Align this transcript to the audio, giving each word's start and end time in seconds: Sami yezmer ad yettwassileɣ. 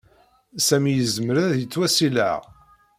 Sami 0.67 0.91
yezmer 0.93 1.35
ad 1.45 1.53
yettwassileɣ. 1.57 2.39